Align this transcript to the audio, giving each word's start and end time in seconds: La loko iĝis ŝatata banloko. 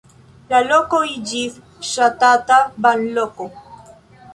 La 0.53 0.61
loko 0.69 1.01
iĝis 1.11 1.61
ŝatata 1.91 2.61
banloko. 2.87 3.53